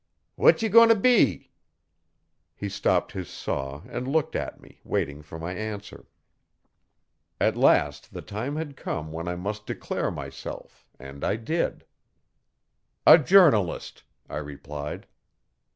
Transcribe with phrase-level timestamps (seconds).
[0.35, 1.51] 'What ye goin' t' be?'
[2.55, 6.07] He stopped his saw, and looked at me, waiting for my answer.
[7.39, 11.85] At last the time had come when I must declare myself and I did.
[13.05, 15.05] 'A journalist,' I replied.